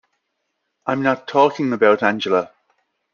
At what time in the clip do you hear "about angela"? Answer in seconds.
1.73-2.49